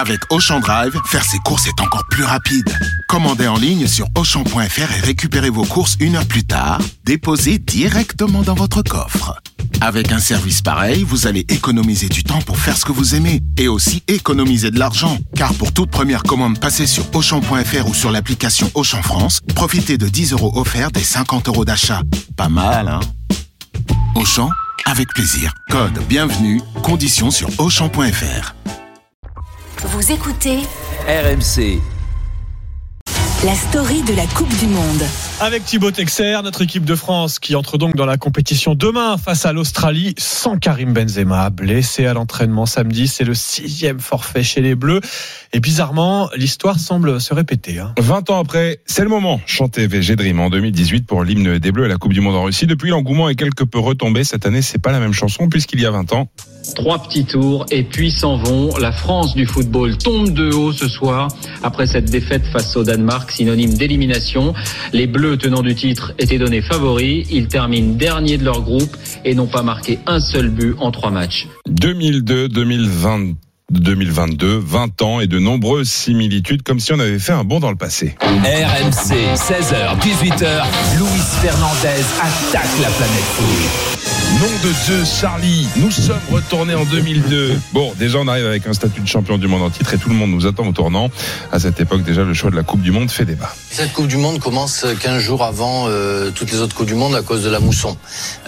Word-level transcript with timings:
Avec 0.00 0.20
Auchan 0.30 0.60
Drive, 0.60 0.98
faire 1.04 1.22
ses 1.22 1.36
courses 1.40 1.66
est 1.66 1.78
encore 1.78 2.06
plus 2.10 2.24
rapide. 2.24 2.74
Commandez 3.06 3.46
en 3.46 3.58
ligne 3.58 3.86
sur 3.86 4.06
Auchan.fr 4.16 4.92
et 4.96 5.00
récupérez 5.00 5.50
vos 5.50 5.66
courses 5.66 5.98
une 6.00 6.16
heure 6.16 6.24
plus 6.24 6.42
tard, 6.42 6.80
déposées 7.04 7.58
directement 7.58 8.40
dans 8.40 8.54
votre 8.54 8.80
coffre. 8.80 9.38
Avec 9.82 10.10
un 10.10 10.18
service 10.18 10.62
pareil, 10.62 11.04
vous 11.04 11.26
allez 11.26 11.44
économiser 11.50 12.08
du 12.08 12.24
temps 12.24 12.40
pour 12.40 12.56
faire 12.56 12.78
ce 12.78 12.86
que 12.86 12.92
vous 12.92 13.14
aimez 13.14 13.42
et 13.58 13.68
aussi 13.68 14.02
économiser 14.08 14.70
de 14.70 14.78
l'argent. 14.78 15.18
Car 15.36 15.52
pour 15.52 15.74
toute 15.74 15.90
première 15.90 16.22
commande 16.22 16.58
passée 16.58 16.86
sur 16.86 17.04
Auchan.fr 17.14 17.86
ou 17.86 17.92
sur 17.92 18.10
l'application 18.10 18.70
Auchan 18.72 19.02
France, 19.02 19.40
profitez 19.54 19.98
de 19.98 20.08
10 20.08 20.32
euros 20.32 20.58
offerts 20.58 20.92
des 20.92 21.04
50 21.04 21.48
euros 21.48 21.66
d'achat. 21.66 22.00
Pas 22.38 22.48
mal, 22.48 22.88
hein? 22.88 23.00
Auchan, 24.14 24.48
avec 24.86 25.08
plaisir. 25.08 25.52
Code 25.68 26.00
bienvenue, 26.08 26.62
conditions 26.82 27.30
sur 27.30 27.50
Auchan.fr. 27.60 28.54
Vous 29.84 30.12
écoutez 30.12 30.58
RMC. 31.08 31.80
la 33.44 33.54
story 33.54 34.02
de 34.02 34.14
la 34.14 34.26
Coupe 34.26 34.54
du 34.58 34.66
Monde. 34.66 35.02
Avec 35.40 35.64
Thibaut 35.64 35.90
Texer, 35.90 36.38
notre 36.44 36.60
équipe 36.60 36.84
de 36.84 36.94
France 36.94 37.38
qui 37.38 37.54
entre 37.56 37.78
donc 37.78 37.96
dans 37.96 38.04
la 38.04 38.18
compétition 38.18 38.74
demain 38.74 39.16
face 39.16 39.46
à 39.46 39.54
l'Australie 39.54 40.14
sans 40.18 40.58
Karim 40.58 40.92
Benzema, 40.92 41.48
blessé 41.48 42.04
à 42.04 42.12
l'entraînement 42.12 42.66
samedi. 42.66 43.08
C'est 43.08 43.24
le 43.24 43.32
sixième 43.32 44.00
forfait 44.00 44.42
chez 44.42 44.60
les 44.60 44.74
Bleus. 44.74 45.00
Et 45.54 45.60
bizarrement, 45.60 46.28
l'histoire 46.36 46.78
semble 46.78 47.18
se 47.18 47.32
répéter. 47.32 47.78
hein. 47.78 47.94
20 47.98 48.28
ans 48.28 48.38
après, 48.40 48.80
c'est 48.84 49.02
le 49.02 49.08
moment. 49.08 49.40
Chanter 49.46 49.86
VG 49.86 50.16
Dream 50.16 50.40
en 50.40 50.50
2018 50.50 51.06
pour 51.06 51.24
l'hymne 51.24 51.58
des 51.58 51.72
Bleus 51.72 51.86
à 51.86 51.88
la 51.88 51.96
Coupe 51.96 52.12
du 52.12 52.20
Monde 52.20 52.36
en 52.36 52.42
Russie. 52.44 52.66
Depuis, 52.66 52.90
l'engouement 52.90 53.30
est 53.30 53.34
quelque 53.36 53.64
peu 53.64 53.78
retombé. 53.78 54.24
Cette 54.24 54.44
année, 54.44 54.60
c'est 54.60 54.78
pas 54.78 54.92
la 54.92 55.00
même 55.00 55.14
chanson 55.14 55.48
puisqu'il 55.48 55.80
y 55.80 55.86
a 55.86 55.90
20 55.90 56.12
ans. 56.12 56.28
Trois 56.74 57.02
petits 57.02 57.24
tours 57.24 57.66
et 57.70 57.82
puis 57.82 58.10
s'en 58.10 58.36
vont. 58.36 58.76
La 58.78 58.92
France 58.92 59.34
du 59.34 59.46
football 59.46 59.96
tombe 59.96 60.30
de 60.30 60.52
haut 60.52 60.72
ce 60.72 60.88
soir 60.88 61.28
après 61.62 61.86
cette 61.86 62.10
défaite 62.10 62.44
face 62.52 62.76
au 62.76 62.84
Danemark, 62.84 63.30
synonyme 63.30 63.74
d'élimination. 63.74 64.54
Les 64.92 65.06
Bleus 65.06 65.36
tenants 65.36 65.62
du 65.62 65.74
titre 65.74 66.12
étaient 66.18 66.38
donnés 66.38 66.62
favoris. 66.62 67.26
Ils 67.30 67.48
terminent 67.48 67.94
dernier 67.94 68.38
de 68.38 68.44
leur 68.44 68.62
groupe 68.62 68.96
et 69.24 69.34
n'ont 69.34 69.46
pas 69.46 69.62
marqué 69.62 69.98
un 70.06 70.20
seul 70.20 70.50
but 70.50 70.74
en 70.78 70.90
trois 70.90 71.10
matchs. 71.10 71.46
2002, 71.68 72.48
2020. 72.48 73.34
2022, 73.70 74.58
20 74.58 75.02
ans 75.02 75.20
et 75.20 75.28
de 75.28 75.38
nombreuses 75.38 75.88
similitudes 75.88 76.62
comme 76.62 76.80
si 76.80 76.92
on 76.92 76.98
avait 76.98 77.20
fait 77.20 77.32
un 77.32 77.44
bond 77.44 77.60
dans 77.60 77.70
le 77.70 77.76
passé. 77.76 78.16
RMC, 78.20 79.14
16h, 79.36 79.96
18h. 80.00 80.64
Luis 80.98 81.22
Fernandez 81.40 82.04
attaque 82.20 82.80
la 82.82 82.88
planète 82.88 83.30
foot. 83.36 84.09
Nom 84.38 84.46
de 84.46 84.72
Dieu, 84.86 85.04
Charlie, 85.04 85.66
nous 85.76 85.90
sommes 85.90 86.20
retournés 86.30 86.74
en 86.74 86.84
2002. 86.84 87.58
Bon, 87.72 87.92
déjà 87.98 88.18
on 88.18 88.28
arrive 88.28 88.46
avec 88.46 88.66
un 88.66 88.72
statut 88.72 89.00
de 89.00 89.06
champion 89.08 89.36
du 89.36 89.48
monde 89.48 89.62
en 89.62 89.70
titre 89.70 89.92
et 89.92 89.98
tout 89.98 90.08
le 90.08 90.14
monde 90.14 90.30
nous 90.30 90.46
attend 90.46 90.66
au 90.66 90.72
tournant. 90.72 91.10
À 91.52 91.58
cette 91.58 91.78
époque 91.80 92.02
déjà 92.04 92.22
le 92.22 92.32
choix 92.32 92.50
de 92.50 92.56
la 92.56 92.62
Coupe 92.62 92.80
du 92.80 92.90
Monde 92.92 93.10
fait 93.10 93.24
débat. 93.26 93.54
Cette 93.70 93.92
Coupe 93.92 94.06
du 94.06 94.16
Monde 94.16 94.38
commence 94.38 94.86
15 95.00 95.20
jours 95.22 95.42
avant 95.44 95.86
euh, 95.88 96.30
toutes 96.30 96.52
les 96.52 96.58
autres 96.58 96.74
Coupes 96.76 96.86
du 96.86 96.94
Monde 96.94 97.14
à 97.16 97.22
cause 97.22 97.42
de 97.42 97.50
la 97.50 97.60
mousson. 97.60 97.96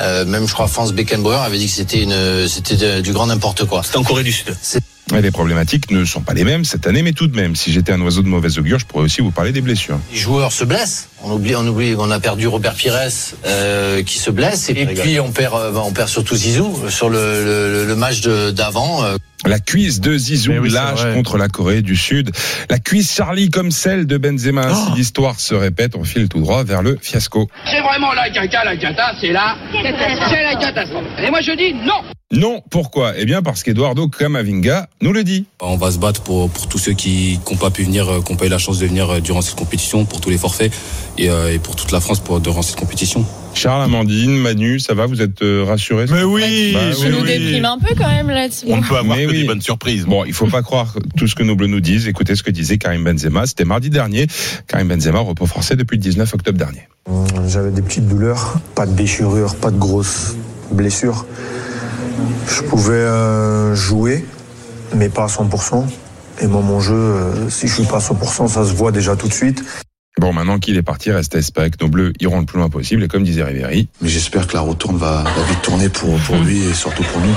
Euh, 0.00 0.24
même 0.24 0.46
je 0.46 0.52
crois 0.54 0.66
France 0.68 0.92
Beckenbauer 0.92 1.42
avait 1.44 1.58
dit 1.58 1.66
que 1.66 1.72
c'était 1.72 2.02
une 2.02 2.48
c'était 2.48 2.76
de- 2.76 3.00
du 3.02 3.12
grand 3.12 3.26
n'importe 3.26 3.64
quoi. 3.66 3.82
C'était 3.82 3.98
en 3.98 4.04
Corée 4.04 4.22
du 4.24 4.32
Sud. 4.32 4.54
Et 5.14 5.20
les 5.20 5.30
problématiques 5.32 5.90
ne 5.90 6.04
sont 6.06 6.22
pas 6.22 6.32
les 6.32 6.44
mêmes 6.44 6.64
cette 6.64 6.86
année, 6.86 7.02
mais 7.02 7.12
tout 7.12 7.26
de 7.26 7.36
même, 7.36 7.54
si 7.54 7.70
j'étais 7.70 7.92
un 7.92 8.00
oiseau 8.00 8.22
de 8.22 8.28
mauvaise 8.28 8.58
augure, 8.58 8.78
je 8.78 8.86
pourrais 8.86 9.04
aussi 9.04 9.20
vous 9.20 9.32
parler 9.32 9.52
des 9.52 9.60
blessures. 9.60 9.98
Les 10.12 10.18
joueurs 10.18 10.52
se 10.52 10.64
blessent. 10.64 11.08
On 11.24 11.30
oublie 11.30 11.54
on 11.54 11.66
oublie 11.66 11.94
qu'on 11.94 12.10
a 12.10 12.18
perdu 12.20 12.46
Robert 12.48 12.74
Pires 12.74 12.98
euh, 13.46 14.02
qui 14.02 14.18
se 14.18 14.30
blesse 14.30 14.68
et, 14.70 14.74
puis 14.86 15.20
on 15.20 15.30
perd 15.30 15.54
euh, 15.54 15.72
on 15.76 15.92
perd 15.92 16.08
surtout 16.08 16.34
Zizou 16.34 16.88
sur 16.88 17.08
le, 17.08 17.44
le, 17.44 17.86
le 17.86 17.96
match 17.96 18.22
d'avant. 18.22 19.04
euh, 19.04 19.16
La 19.46 19.60
cuisse 19.60 20.00
de 20.00 20.16
Zizou 20.18 20.52
oui, 20.60 20.70
lâche 20.70 21.04
contre 21.14 21.38
la 21.38 21.48
Corée 21.48 21.82
du 21.82 21.96
Sud. 21.96 22.30
La 22.70 22.78
cuisse 22.78 23.14
Charlie 23.14 23.50
comme 23.50 23.70
celle 23.70 24.06
de 24.06 24.16
Benzema. 24.18 24.68
Oh. 24.70 24.74
Si 24.74 24.98
l'histoire 24.98 25.38
se 25.38 25.54
répète, 25.54 25.94
on 25.96 26.04
file 26.04 26.28
tout 26.28 26.40
droit 26.40 26.64
vers 26.64 26.82
le 26.82 26.98
fiasco. 27.00 27.48
C'est 27.70 27.80
vraiment 27.80 28.12
la 28.12 28.28
caca, 28.30 28.64
la 28.64 28.76
cata, 28.76 29.12
c'est 29.20 29.32
là. 29.32 29.56
C'est 29.72 30.42
la 30.42 30.54
catastrophe. 30.56 31.04
Et 31.24 31.30
moi 31.30 31.40
je 31.40 31.52
dis 31.52 31.74
non. 31.74 32.02
Non, 32.34 32.62
pourquoi? 32.70 33.12
Eh 33.18 33.26
bien 33.26 33.42
parce 33.42 33.62
qu'Eduardo 33.62 34.08
Camavinga 34.08 34.88
nous 35.02 35.12
le 35.12 35.22
dit. 35.22 35.44
On 35.60 35.76
va 35.76 35.90
se 35.90 35.98
battre 35.98 36.22
pour, 36.22 36.48
pour 36.48 36.66
tous 36.66 36.78
ceux 36.78 36.94
qui 36.94 37.38
n'ont 37.50 37.58
pas 37.58 37.68
pu 37.70 37.82
venir, 37.82 38.06
qui 38.24 38.32
n'ont 38.32 38.38
pas 38.38 38.46
eu 38.46 38.48
la 38.48 38.56
chance 38.58 38.78
de 38.78 38.86
venir 38.86 39.20
durant 39.20 39.42
cette 39.42 39.54
compétition, 39.56 40.06
pour 40.06 40.20
tous 40.22 40.30
les 40.30 40.38
forfaits 40.38 40.72
et, 41.18 41.30
euh, 41.30 41.52
et 41.52 41.58
pour 41.58 41.76
toute 41.76 41.92
la 41.92 42.00
France 42.00 42.20
pour, 42.20 42.40
durant 42.40 42.62
cette 42.62 42.76
compétition. 42.76 43.24
Charles 43.54 43.82
Amandine, 43.82 44.34
Manu, 44.36 44.80
ça 44.80 44.94
va 44.94 45.06
Vous 45.06 45.20
êtes 45.20 45.42
euh, 45.42 45.64
rassurés 45.64 46.06
Mais 46.10 46.22
oui, 46.22 46.72
Bah 46.72 46.80
oui, 46.88 46.96
oui, 47.00 47.10
nous 47.10 47.20
oui. 47.20 47.26
déprime 47.26 47.64
un 47.66 47.78
peu 47.78 47.94
quand 47.96 48.08
même 48.08 48.28
là. 48.28 48.48
On 48.66 48.78
ne 48.78 48.82
peut 48.82 48.96
avoir 48.96 49.18
que 49.18 49.30
des 49.30 49.44
bonnes 49.44 49.60
surprises. 49.60 50.06
Bon, 50.06 50.24
il 50.24 50.32
faut 50.32 50.46
pas 50.46 50.62
croire 50.62 50.94
tout 51.16 51.26
ce 51.26 51.34
que 51.34 51.42
nos 51.42 51.54
bleus 51.54 51.66
nous 51.66 51.80
disent. 51.80 52.08
Écoutez 52.08 52.34
ce 52.34 52.42
que 52.42 52.50
disait 52.50 52.78
Karim 52.78 53.04
Benzema. 53.04 53.46
C'était 53.46 53.64
mardi 53.64 53.90
dernier. 53.90 54.26
Karim 54.66 54.88
Benzema, 54.88 55.18
repos 55.20 55.46
forcé 55.46 55.76
depuis 55.76 55.96
le 55.96 56.02
19 56.02 56.32
octobre 56.32 56.58
dernier. 56.58 56.88
J'avais 57.46 57.70
des 57.70 57.82
petites 57.82 58.08
douleurs, 58.08 58.58
pas 58.74 58.86
de 58.86 58.94
déchirures, 58.94 59.54
pas 59.56 59.70
de 59.70 59.78
grosses 59.78 60.34
blessures. 60.70 61.26
Je 62.48 62.62
pouvais 62.62 62.94
euh, 62.94 63.74
jouer, 63.74 64.24
mais 64.96 65.08
pas 65.08 65.24
à 65.24 65.28
100%. 65.28 65.84
Et 66.40 66.46
moi, 66.46 66.62
mon 66.62 66.80
jeu, 66.80 66.94
euh, 66.94 67.50
si 67.50 67.68
je 67.68 67.74
suis 67.74 67.84
pas 67.84 67.96
à 67.96 68.00
100%, 68.00 68.48
ça 68.48 68.64
se 68.64 68.72
voit 68.72 68.92
déjà 68.92 69.14
tout 69.16 69.28
de 69.28 69.34
suite. 69.34 69.62
Bon, 70.22 70.32
maintenant 70.32 70.60
qu'il 70.60 70.76
est 70.76 70.82
parti, 70.82 71.10
reste 71.10 71.34
à 71.34 71.40
espérer 71.40 71.68
que 71.70 71.78
nos 71.80 71.90
bleus 71.90 72.12
iront 72.20 72.38
le 72.38 72.46
plus 72.46 72.56
loin 72.56 72.68
possible. 72.68 73.02
Et 73.02 73.08
comme 73.08 73.24
disait 73.24 73.42
Ribéry, 73.42 73.88
Mais 74.00 74.08
j'espère 74.08 74.46
que 74.46 74.54
la 74.54 74.60
retourne 74.60 74.96
va, 74.96 75.24
va 75.24 75.42
vite 75.48 75.62
tourner 75.62 75.88
pour, 75.88 76.16
pour 76.20 76.36
lui 76.36 76.62
et 76.62 76.74
surtout 76.74 77.02
pour 77.02 77.20
nous. 77.20 77.34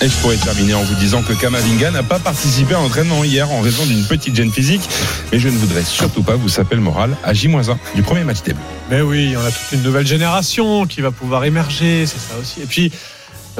Et 0.00 0.08
je 0.08 0.16
pourrais 0.16 0.34
terminer 0.34 0.74
en 0.74 0.82
vous 0.82 0.96
disant 0.96 1.22
que 1.22 1.32
Kamavinga 1.34 1.92
n'a 1.92 2.02
pas 2.02 2.18
participé 2.18 2.74
à 2.74 2.78
l'entraînement 2.78 3.22
hier 3.22 3.48
en 3.52 3.60
raison 3.60 3.86
d'une 3.86 4.02
petite 4.06 4.34
gêne 4.34 4.50
physique. 4.50 4.82
Mais 5.30 5.38
je 5.38 5.46
ne 5.46 5.56
voudrais 5.56 5.84
surtout 5.84 6.24
pas 6.24 6.34
vous 6.34 6.48
saper 6.48 6.74
le 6.74 6.80
moral 6.80 7.16
à 7.22 7.32
J-1 7.32 7.76
du 7.94 8.02
premier 8.02 8.24
match 8.24 8.42
des 8.42 8.54
Bleus. 8.54 8.62
Mais 8.90 9.02
oui, 9.02 9.36
on 9.38 9.46
a 9.46 9.52
toute 9.52 9.70
une 9.70 9.82
nouvelle 9.84 10.08
génération 10.08 10.86
qui 10.86 11.02
va 11.02 11.12
pouvoir 11.12 11.44
émerger, 11.44 12.06
c'est 12.06 12.18
ça 12.18 12.34
aussi. 12.40 12.60
Et 12.60 12.66
puis, 12.66 12.90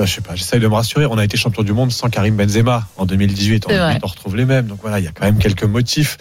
euh, 0.01 0.07
je 0.07 0.13
sais 0.13 0.23
pas, 0.23 0.35
j'essaye 0.35 0.59
de 0.59 0.67
me 0.67 0.75
rassurer. 0.75 1.07
On 1.07 1.19
a 1.19 1.25
été 1.25 1.37
champion 1.37 1.63
du 1.63 1.73
monde 1.73 1.93
sans 1.93 2.11
Karim 2.11 2.35
Benzema 2.35 2.89
en 2.97 3.07
2018. 3.07 3.67
C'est 3.69 3.81
On, 3.81 3.99
on 4.03 4.07
retrouve 4.09 4.35
les 4.35 4.45
mêmes. 4.45 4.67
Donc 4.67 4.81
voilà, 4.83 4.99
il 4.99 5.05
y 5.05 5.09
a 5.09 5.13
quand 5.13 5.25
même 5.25 5.39
quelques 5.39 5.63
motifs 5.63 6.19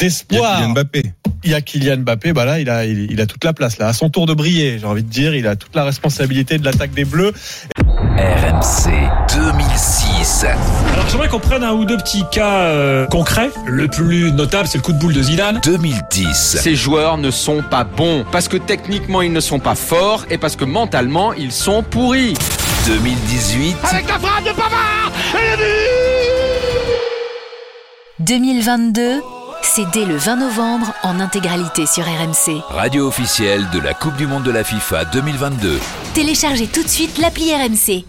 Il 0.00 0.04
y 0.04 0.06
a 0.06 0.08
d'espoir. 0.08 0.56
Kylian 0.56 0.68
Mbappé. 0.70 1.02
Il 1.42 1.50
y 1.50 1.54
a 1.54 1.60
Kylian 1.60 1.96
Mbappé, 1.98 2.32
bah 2.32 2.44
là, 2.44 2.60
il 2.60 2.68
a, 2.70 2.84
il, 2.84 3.10
il 3.10 3.20
a 3.20 3.26
toute 3.26 3.44
la 3.44 3.52
place. 3.52 3.78
Là, 3.78 3.88
à 3.88 3.92
son 3.92 4.10
tour 4.10 4.26
de 4.26 4.34
briller, 4.34 4.78
j'ai 4.78 4.86
envie 4.86 5.02
de 5.02 5.08
dire, 5.08 5.34
il 5.34 5.46
a 5.46 5.56
toute 5.56 5.74
la 5.74 5.84
responsabilité 5.84 6.58
de 6.58 6.64
l'attaque 6.64 6.92
des 6.92 7.04
Bleus. 7.04 7.32
RMC 8.18 8.90
2006. 9.34 10.44
Alors 10.92 11.08
j'aimerais 11.08 11.28
qu'on 11.28 11.38
prenne 11.38 11.64
un 11.64 11.72
ou 11.72 11.84
deux 11.86 11.96
petits 11.96 12.24
cas 12.30 12.64
euh, 12.64 13.06
concrets. 13.06 13.50
Le 13.66 13.88
plus 13.88 14.32
notable, 14.32 14.68
c'est 14.68 14.78
le 14.78 14.82
coup 14.82 14.92
de 14.92 14.98
boule 14.98 15.14
de 15.14 15.22
Zidane. 15.22 15.60
2010. 15.64 16.58
Ces 16.60 16.74
joueurs 16.74 17.16
ne 17.16 17.30
sont 17.30 17.62
pas 17.62 17.84
bons 17.84 18.26
parce 18.30 18.48
que 18.48 18.58
techniquement 18.58 19.22
ils 19.22 19.32
ne 19.32 19.40
sont 19.40 19.58
pas 19.58 19.74
forts 19.74 20.26
et 20.30 20.36
parce 20.36 20.56
que 20.56 20.64
mentalement 20.64 21.32
ils 21.32 21.52
sont 21.52 21.82
pourris. 21.82 22.34
2018. 22.86 23.76
Avec 23.90 24.08
la 24.08 24.18
frappe 24.18 24.44
de 24.44 24.50
Pavard 24.50 25.12
2022, 28.20 29.22
c'est 29.80 29.90
dès 29.98 30.04
le 30.04 30.16
20 30.16 30.36
novembre 30.36 30.92
en 31.02 31.20
intégralité 31.20 31.86
sur 31.86 32.04
RMC. 32.04 32.62
Radio 32.68 33.06
officielle 33.06 33.66
de 33.72 33.78
la 33.78 33.94
Coupe 33.94 34.16
du 34.16 34.26
Monde 34.26 34.42
de 34.42 34.50
la 34.50 34.64
FIFA 34.64 35.06
2022. 35.06 35.78
Téléchargez 36.14 36.66
tout 36.66 36.82
de 36.82 36.88
suite 36.88 37.18
l'appli 37.18 37.52
RMC. 37.54 38.04